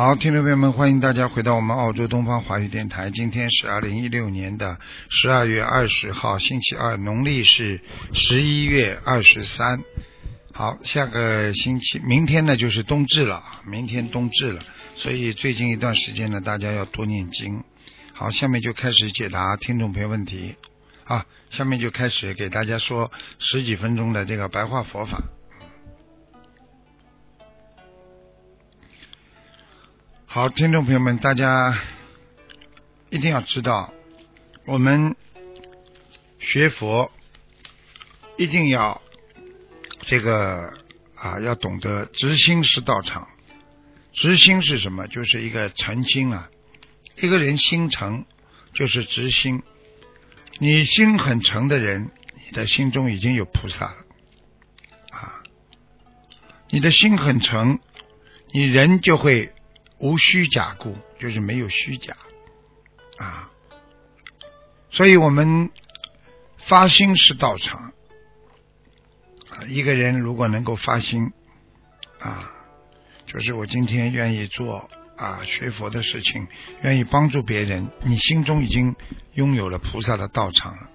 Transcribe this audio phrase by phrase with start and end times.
[0.00, 3.10] 好，听众朋友们，欢迎大家回到我们澳洲东方华语电台。
[3.10, 4.78] 今天是二零一六年的
[5.10, 7.80] 十二月二十号，星期二，农历是
[8.12, 9.82] 十一月二十三。
[10.52, 14.62] 好，下个星期，明天呢就是冬至了，明天冬至了，
[14.94, 17.64] 所以最近一段时间呢，大家要多念经。
[18.12, 20.54] 好，下面就开始解答听众朋友问题。
[21.06, 23.10] 啊，下面就开始给大家说
[23.40, 25.18] 十几分钟的这个白话佛法。
[30.30, 31.74] 好，听众朋友们，大家
[33.08, 33.94] 一定要知道，
[34.66, 35.16] 我们
[36.38, 37.10] 学佛
[38.36, 39.00] 一定要
[40.00, 40.74] 这个
[41.14, 43.26] 啊，要懂得直心是道场。
[44.12, 45.08] 直心是什么？
[45.08, 46.50] 就是一个诚心啊。
[47.16, 48.26] 一个人心诚，
[48.74, 49.62] 就是直心。
[50.58, 52.10] 你心很诚的人，
[52.44, 53.96] 你的心中已经有菩萨了
[55.10, 55.42] 啊。
[56.68, 57.80] 你的心很诚，
[58.52, 59.54] 你人就会。
[59.98, 62.16] 无虚假故，就是没有虚假
[63.16, 63.50] 啊。
[64.90, 65.70] 所以我们
[66.68, 67.92] 发心是道场
[69.50, 69.64] 啊。
[69.66, 71.32] 一个人如果能够发心
[72.20, 72.52] 啊，
[73.26, 76.46] 就是我今天愿意做啊学佛的事情，
[76.82, 78.94] 愿意帮助别人，你心中已经
[79.34, 80.88] 拥有了菩萨的道场了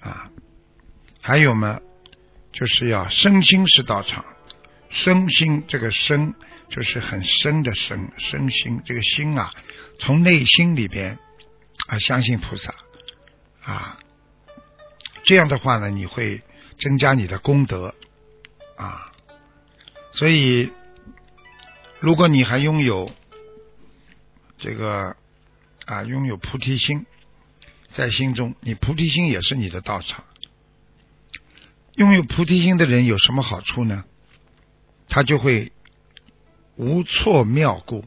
[0.00, 0.30] 啊。
[1.20, 1.80] 还有嘛，
[2.50, 4.24] 就是要身心是道场，
[4.88, 6.34] 身心这个身。
[6.70, 9.50] 就是很深的深深心，这个心啊，
[9.98, 11.18] 从内心里边
[11.88, 12.74] 啊相信菩萨
[13.62, 13.98] 啊，
[15.24, 16.42] 这样的话呢，你会
[16.78, 17.94] 增加你的功德
[18.76, 19.10] 啊。
[20.12, 20.70] 所以，
[22.00, 23.10] 如果你还拥有
[24.58, 25.16] 这个
[25.86, 27.06] 啊，拥有菩提心
[27.94, 30.22] 在心中，你菩提心也是你的道场。
[31.94, 34.04] 拥有菩提心的人有什么好处呢？
[35.08, 35.72] 他就会。
[36.78, 38.04] 无错妙故，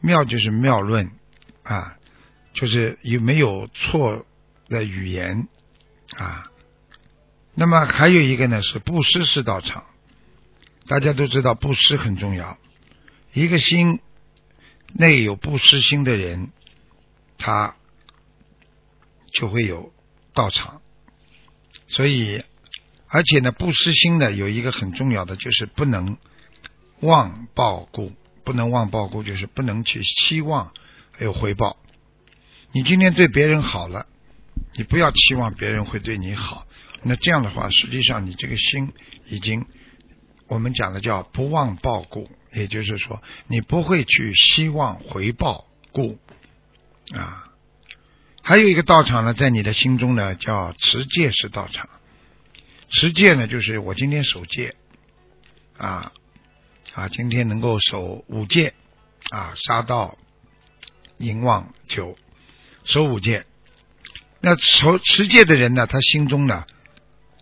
[0.00, 1.12] 妙就是妙论
[1.62, 1.96] 啊，
[2.52, 4.26] 就是有没有错
[4.68, 5.46] 的语言
[6.16, 6.50] 啊。
[7.54, 9.84] 那么还有一个呢是布施是道场，
[10.88, 12.58] 大家都知道布施很重要。
[13.32, 14.00] 一个心
[14.92, 16.50] 内有布施心的人，
[17.38, 17.76] 他
[19.32, 19.92] 就会有
[20.34, 20.82] 道场。
[21.86, 22.42] 所以，
[23.06, 26.18] 而且呢，布施心呢有一个很重要的就是不能。
[27.00, 28.12] 忘报故
[28.44, 30.72] 不能忘报故，就是不能去期望
[31.12, 31.76] 还有回报。
[32.72, 34.06] 你今天对别人好了，
[34.74, 36.66] 你不要期望别人会对你好。
[37.02, 38.92] 那这样的话，实际上你这个心
[39.26, 39.66] 已经
[40.48, 46.18] 我们讲的叫不忘报故，也就是说你不会去希望回报故
[47.12, 47.52] 啊。
[48.42, 51.88] 还有一个道场呢，在你的心中呢，叫持戒是道场。
[52.88, 54.76] 持戒呢，就是我今天守戒
[55.76, 56.12] 啊。
[56.96, 58.72] 啊，今天能够守五戒
[59.30, 60.16] 啊，杀盗
[61.18, 62.16] 淫妄酒，
[62.84, 63.44] 守五戒。
[64.40, 66.64] 那守持戒的人呢，他心中呢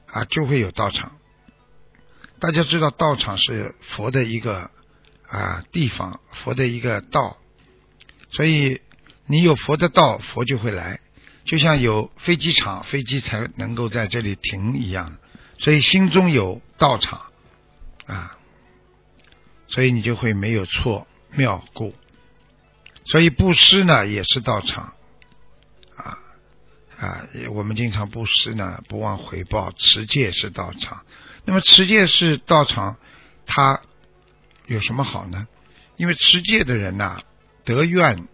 [0.06, 1.12] 啊就会有道场。
[2.41, 4.72] 大家知道，道场是佛的一个
[5.28, 7.36] 啊地方，佛的一个道。
[8.32, 8.81] 所以
[9.26, 10.98] 你有佛的道，佛就会来。
[11.44, 15.16] 就像有飞机场，飞机才能够在这里停一样。
[15.59, 17.31] 所以心中有道场
[18.06, 18.36] 啊。
[19.75, 21.97] 所以你就会没有错妙故，
[23.07, 24.95] 所以布施呢也是道场
[25.97, 26.16] 啊
[26.97, 27.27] 啊！
[27.51, 31.04] 我们经常布施呢，不忘回报，持戒是道场。
[31.45, 32.98] 那么持戒是道场，
[33.47, 33.83] 它
[34.66, 35.48] 有什么好呢？
[35.97, 37.21] 因为持戒的人呐，
[37.65, 38.28] 得愿，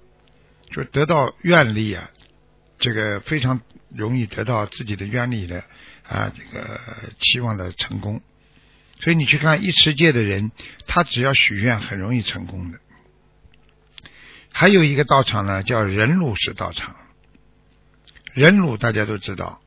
[0.71, 2.11] 就得到愿力啊，
[2.79, 5.65] 这个非常容易得到自己的愿力的
[6.07, 6.79] 啊，这个
[7.19, 8.21] 期望的成功。
[9.01, 10.53] 所以你去看一持戒的人，
[10.87, 12.79] 他只要许愿，很容易成功的。
[14.53, 16.97] 还有一个道场呢，叫忍辱式道场。
[18.35, 19.61] 忍辱大家都知道，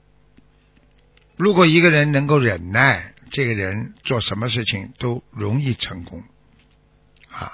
[1.35, 6.23] 如果一个人能够忍耐，这个人做什么事情都容易成功
[7.29, 7.51] 啊。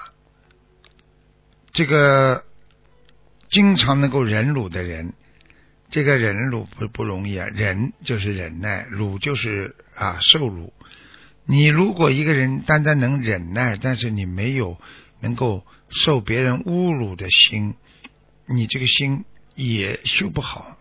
[1.72, 2.44] 这个
[3.48, 5.14] 经常能够忍辱的人，
[5.88, 7.46] 这个忍辱不不容易啊。
[7.46, 10.72] 忍就是忍耐，辱就是啊受辱。
[11.50, 14.80] 你如果一个人单单能忍耐，但是你没有
[15.18, 17.74] 能够受别人侮辱的心，
[18.46, 19.24] 你这个心
[19.56, 20.78] 也修不好。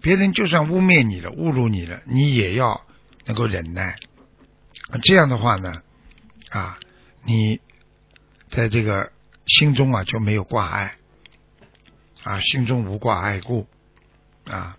[0.00, 2.86] 别人就算污蔑你了、侮辱你了，你也要
[3.24, 3.96] 能够忍耐。
[5.02, 5.82] 这样的话呢，
[6.50, 6.78] 啊，
[7.24, 7.60] 你
[8.52, 9.10] 在这个
[9.44, 10.94] 心中啊就没有挂碍，
[12.22, 13.66] 啊，心中无挂碍故，
[14.44, 14.78] 啊，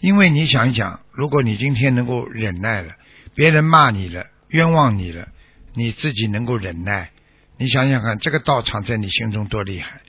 [0.00, 2.96] 因为你想一想，如果你今天能够忍耐了。
[3.34, 5.28] 别人骂你了，冤枉你了，
[5.74, 7.10] 你自己能够忍耐，
[7.56, 10.00] 你想想看，这个道场在你心中多厉害，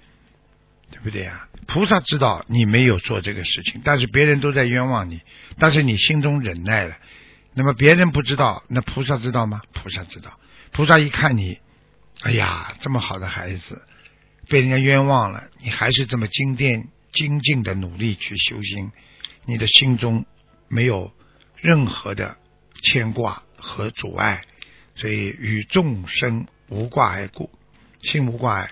[0.92, 1.48] 对不对啊？
[1.66, 5.22] 菩萨知道你没有做这个事情，但是别人都在冤枉你，
[5.58, 6.98] 但是你心中忍耐了。
[7.54, 9.62] 那么别人不知道，那菩萨知道吗？
[9.74, 10.38] 菩萨知道。
[10.72, 11.60] 菩萨一看你，
[12.24, 13.82] 哎呀，这么好的孩子，
[14.50, 18.92] 被人家冤枉了，你还是这么精炼精进的努力去修心，
[19.46, 20.26] 你的心中
[20.68, 21.14] 没有
[21.62, 22.38] 任何的。
[22.84, 24.44] 牵挂和阻碍，
[24.94, 27.50] 所以与众生无挂碍故，
[28.02, 28.72] 心无挂碍。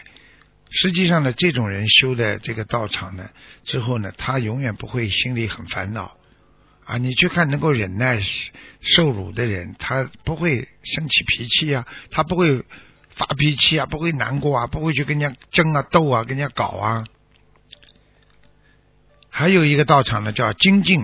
[0.70, 3.30] 实际上呢，这种人修的这个道场呢，
[3.64, 6.18] 之后呢，他永远不会心里很烦恼
[6.86, 6.98] 啊。
[6.98, 8.22] 你去看能够忍耐
[8.82, 12.64] 受辱的人，他不会生起脾气啊，他不会
[13.16, 17.06] 发脾气啊，不会难过啊，不会去跟人家争啊、斗啊、跟人家搞啊。
[19.30, 21.02] 还有一个道场呢，叫精进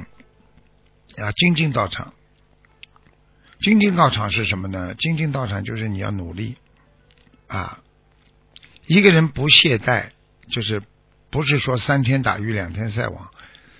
[1.17, 2.13] 啊，精进道场。
[3.59, 4.93] 精进道场是什么呢？
[4.95, 6.55] 精进道场就是你要努力
[7.47, 7.81] 啊！
[8.85, 10.11] 一个人不懈怠，
[10.51, 10.83] 就是
[11.29, 13.31] 不是说三天打鱼两天晒网。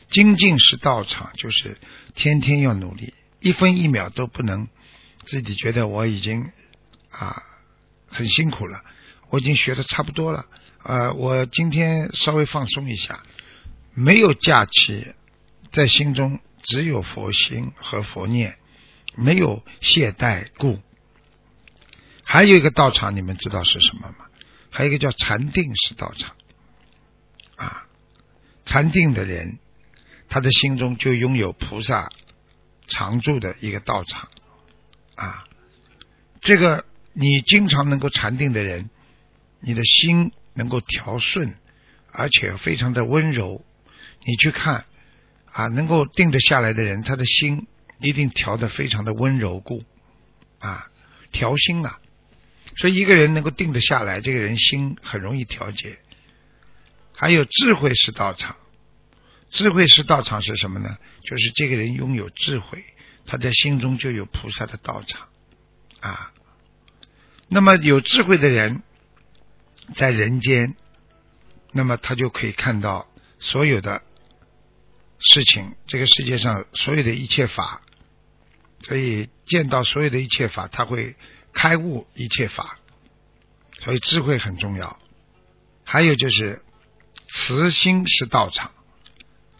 [0.10, 1.78] 精进是道场，就是
[2.16, 4.68] 天天要努力，一分一秒都不能
[5.26, 6.52] 自己觉得我已经
[7.12, 7.44] 啊
[8.08, 8.84] 很辛苦了，
[9.30, 10.46] 我已经学的差不多了
[10.82, 13.22] 啊，我今天稍微放松一下，
[13.94, 15.14] 没有假期，
[15.72, 18.58] 在心中只有佛心和佛念。
[19.18, 20.80] 没有懈怠故，
[22.24, 24.28] 还有一个道场，你们知道是什么吗？
[24.69, 26.36] 还有一个叫禅定式道场，
[27.56, 27.88] 啊，
[28.66, 29.58] 禅定的人，
[30.30, 32.12] 他的心中就拥有菩萨
[32.88, 34.30] 常住的一个道场，
[35.16, 35.46] 啊，
[36.40, 38.92] 这个你经常能够禅定的人，
[39.62, 41.58] 你的心能够调顺，
[42.12, 43.66] 而且非常的温柔。
[44.24, 44.86] 你去看
[45.52, 47.66] 啊，能够定得下来的人，他的心。
[48.00, 49.84] 一定调的非常的温柔故
[50.60, 50.90] 啊，
[51.32, 52.00] 调心啊，
[52.78, 55.98] 所以一个人能够定得下来，这个人心很容易调节。
[57.16, 58.56] 还有智慧是道场，
[59.50, 60.98] 智慧是道场是什么呢？
[61.24, 62.84] 就是这个人拥有智慧，
[63.26, 65.28] 他在心中就有菩萨的道场
[66.00, 66.32] 啊。
[67.48, 68.84] 那么有智慧的人
[69.96, 70.76] 在人间，
[71.72, 73.10] 那么他就可以看到
[73.40, 74.04] 所有的
[75.20, 77.82] 事情，这个世界上所有的一切法。
[78.82, 81.16] 所以见到所有的一切法，他会
[81.52, 82.80] 开悟一切法，
[83.82, 85.00] 所以智慧很重要。
[85.84, 86.62] 还有就是
[87.28, 88.72] 慈心是道场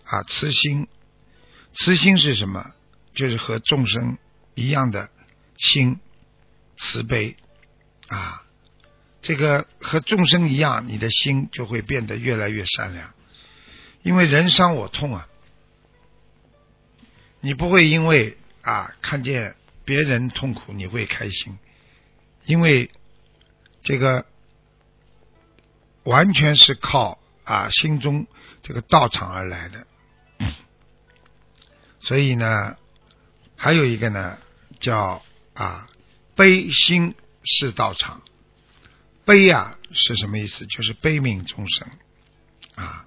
[0.04, 0.88] 啊，慈心，
[1.74, 2.74] 慈心是什么？
[3.16, 4.18] 就是和众生
[4.54, 5.10] 一样的
[5.58, 6.00] 心，
[6.78, 7.36] 慈悲
[8.08, 8.46] 啊，
[9.24, 13.14] 这个和众生一样，你的心就会变得越来越善良。
[14.04, 15.28] 因为人伤我痛啊，
[17.42, 18.38] 你不会因为。
[18.68, 19.56] 啊，看见
[19.86, 21.57] 别人痛苦你会开心，
[22.44, 22.92] 因为
[23.81, 24.26] 这个
[26.04, 28.28] 完全是靠啊心中
[28.64, 29.88] 这个道场而来的。
[32.02, 32.76] 所以呢，
[33.56, 34.38] 还有一个呢
[34.81, 35.90] 叫啊
[36.36, 38.21] 悲心是道场，
[39.24, 40.66] 悲啊是什么意思？
[40.66, 41.90] 就是悲悯众生
[42.76, 43.06] 啊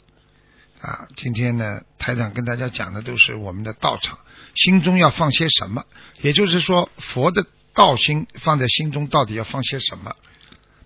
[0.81, 1.09] 啊！
[1.17, 4.19] 今天呢，台长跟大家讲的都是我们的道场。
[4.55, 5.85] 心中要放些什么？
[6.23, 10.17] 也就是说，佛的道心放在心中，到底要放些什么？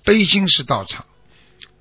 [0.02, 1.06] 悲心是道场，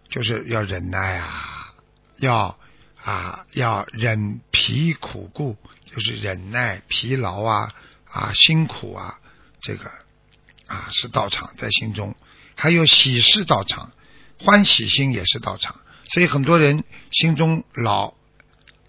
[0.09, 1.73] 就是要忍耐啊，
[2.17, 2.57] 要
[3.03, 7.73] 啊，要忍疲苦故，就是忍耐疲劳啊
[8.05, 9.19] 啊辛苦啊，
[9.61, 9.91] 这个
[10.67, 12.15] 啊是道场在心中。
[12.55, 13.91] 还有喜事道场，
[14.39, 15.75] 欢喜心也是道场。
[16.13, 18.13] 所以很多人心中老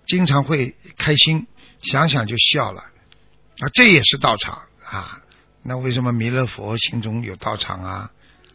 [0.06, 1.46] 经常会开心。
[1.82, 3.68] 想想就笑了啊！
[3.74, 5.20] 这也是道场啊！
[5.62, 8.10] 那为什么弥勒佛心中有道场啊？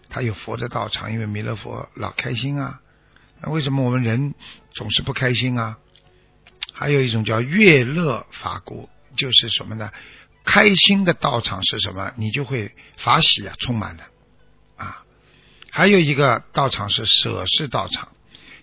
[0.09, 2.81] 他有佛的道场，因为弥勒佛老开心啊。
[3.39, 4.33] 那为什么我们人
[4.73, 5.77] 总是不开心啊？
[6.73, 9.91] 还有一种叫悦乐法故，就是什么呢？
[10.43, 12.11] 开心的道场是什么？
[12.17, 14.05] 你就会法喜啊，充满了
[14.75, 15.05] 啊。
[15.69, 18.09] 还有一个道场是舍是道场，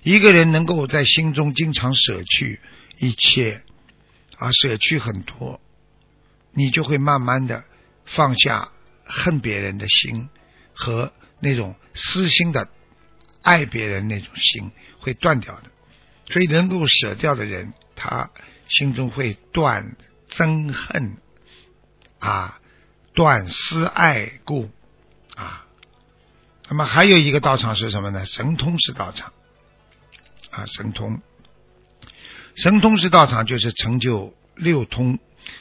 [0.06, 2.60] 一个人能够在心中经常舍去
[2.98, 3.62] 一切。
[4.38, 5.62] 啊，舍去很多，
[6.52, 7.64] 你就会慢慢的
[8.04, 8.68] 放下
[9.06, 10.28] 恨别人的心
[10.74, 12.68] 和那种私心的
[13.40, 14.70] 爱别人那种心
[15.00, 15.70] 会断掉的。
[16.30, 18.30] 所以能够舍掉的人，他
[18.68, 19.96] 心中会断
[20.28, 21.16] 憎恨
[22.18, 22.60] 啊，
[23.14, 24.70] 断思爱故
[25.34, 25.66] 啊。
[26.68, 28.26] 那么还有一个道场是什么呢？
[28.26, 29.32] 神通是道场
[30.56, 31.20] 啊，神通，
[32.54, 35.18] 神通是道场就是成就六通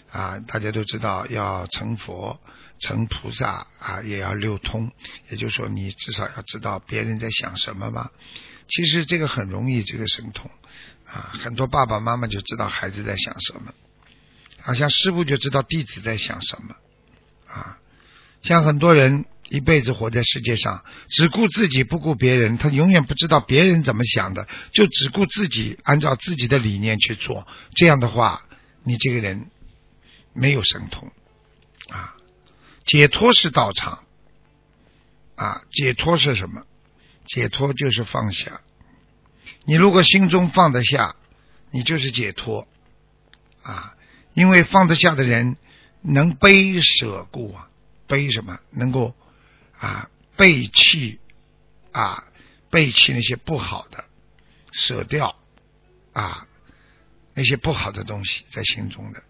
[0.10, 0.40] 啊。
[0.40, 2.40] 大家都知道要成佛、
[2.80, 4.90] 成菩萨啊，也要六通，
[5.30, 8.10] 也就是说你至少要知道别人在想什么嘛。
[8.70, 10.50] 其实这个很容易，这个神通
[11.06, 13.74] 啊，很多爸爸妈妈就知道孩子在想什么，
[14.62, 16.76] 好像师傅就知道弟子在想什么
[17.48, 17.80] 啊。
[18.44, 27.48] 像很多人一辈子活在世界上，只顾自己不顾别人，他永远不知道别人怎么想的，就只顾自己按照自己的理念去做。
[27.76, 28.46] 这样的话，
[28.84, 29.48] 你这个人
[30.34, 31.12] 没有神通
[31.90, 32.16] 啊。
[32.86, 34.04] 解脱是道场
[35.36, 36.64] 啊，解脱是什么？
[37.26, 38.62] 解脱就是放下。
[39.66, 41.16] 你如果心中放得下，
[41.72, 42.68] 你就是解脱
[43.64, 43.96] 啊！
[44.34, 45.58] 因为放得下的人
[46.02, 47.70] 能悲舍故啊，
[48.08, 48.60] 悲什么？
[48.72, 49.16] 能够
[49.80, 51.20] 啊背弃
[51.92, 52.24] 啊
[52.70, 54.06] 背弃那些不好的，
[54.72, 55.38] 舍掉
[56.14, 56.48] 啊
[57.34, 59.24] 那些不好的东西在心中的。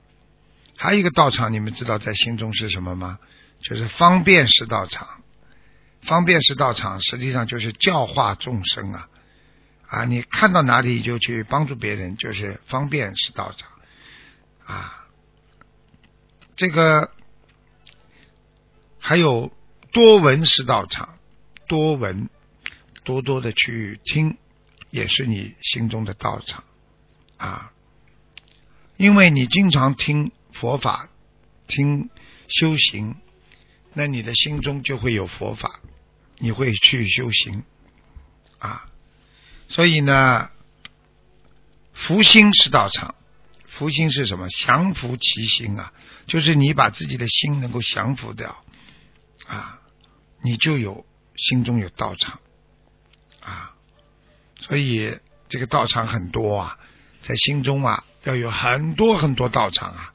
[0.77, 3.19] 还有一个道场，你们知道在心中是什么吗？
[3.61, 5.21] 就是方便是道场。
[6.03, 9.09] 方便是道场，实际上就是教化众生啊！
[9.87, 13.71] 啊，你看到哪里就去帮助别人，就是方便是道场
[14.65, 15.07] 啊。
[16.55, 17.11] 这个
[18.99, 19.51] 还有
[19.95, 21.17] 多闻是道场，
[21.69, 22.29] 多闻
[23.05, 24.35] 多多的去听，
[24.89, 26.65] 也是你心中的道场
[27.37, 27.71] 啊。
[28.97, 31.07] 因为你经常听佛法，
[31.67, 32.09] 听
[32.49, 33.15] 修行，
[33.93, 35.79] 那你的心中就会有佛法。
[36.39, 37.63] 你会去修行
[38.59, 38.89] 啊，
[39.69, 40.49] 所以呢，
[41.93, 43.15] 福心是道场。
[43.69, 44.49] 福心是什么？
[44.49, 45.93] 降服其心啊，
[46.27, 48.61] 就是你把自己的心能够降服掉
[49.47, 49.79] 啊，
[50.45, 52.39] 你就有心中有道场
[53.41, 53.75] 啊。
[54.59, 56.79] 所以这个道场很多啊，
[57.21, 60.13] 在心中啊要有很多很多道场啊。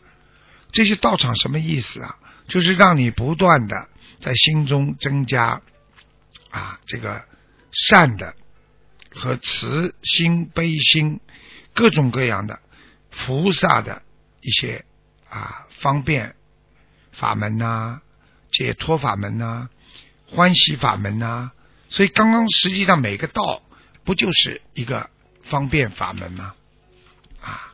[0.72, 2.16] 这些道场什么意思啊？
[2.48, 3.88] 就是让你不断的
[4.20, 5.60] 在心中增加。
[6.50, 7.24] 啊，这个
[7.70, 8.34] 善的
[9.14, 11.20] 和慈心、悲心，
[11.74, 12.58] 各种各样的
[13.08, 14.02] 菩萨的
[14.40, 14.84] 一些
[15.28, 16.34] 啊方便
[17.12, 18.00] 法门呐，
[18.50, 19.68] 解脱法门呐，
[20.30, 21.52] 欢喜法门呐。
[21.88, 23.62] 所以刚刚实际上每个道
[24.04, 25.10] 不就是一个
[25.44, 26.54] 方便法门吗？
[27.42, 27.72] 啊，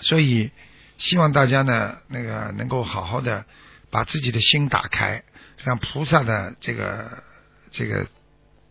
[0.00, 0.50] 所以
[0.98, 3.46] 希望大家呢，那个能够好好的
[3.90, 5.24] 把自己的心打开，
[5.58, 7.22] 让菩萨的这个。
[7.74, 8.06] 这个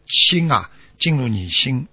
[0.05, 0.69] 心啊，
[0.99, 1.87] 进入你心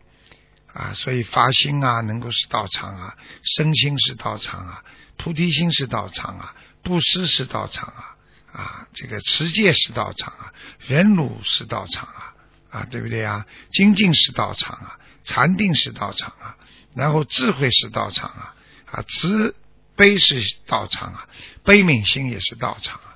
[0.75, 3.17] 啊，所以发心啊，能够是道场啊，
[3.57, 4.85] 身心是道场啊，
[5.17, 8.18] 菩提心是道场啊，布施是道场啊，
[8.59, 10.53] 啊，这个持戒是道场啊，
[10.89, 12.35] 忍辱是道场啊，
[12.71, 13.47] 啊，对不对啊？
[13.71, 16.57] 精进是道场啊，禅定是道场啊，
[16.93, 18.55] 然后智慧是道场啊，
[18.87, 19.55] 啊，慈
[19.95, 21.29] 悲是道场啊，
[21.63, 23.15] 悲悯心也是道场啊。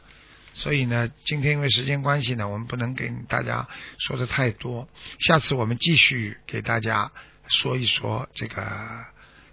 [0.55, 3.67] 所以呢，今天因为时间关系呢，我们不能给大家
[3.99, 4.89] 说的太多。
[5.19, 7.11] 下次我们继续给大家
[7.49, 8.65] 说一说这个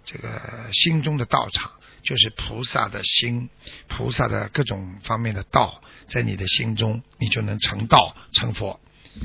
[0.04, 3.48] 这个心中的道场，就是菩萨的心，
[3.88, 8.80] 菩萨的各种方面的道，在你的心中，你就能成道成佛。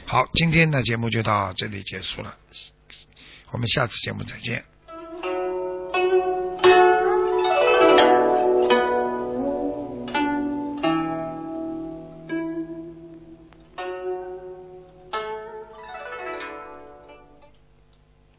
[0.05, 2.37] 好，今天的节目就到这里结束了，
[3.51, 4.65] 我们下次节目再见。